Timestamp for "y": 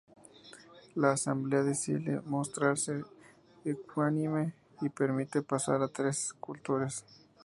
4.81-4.89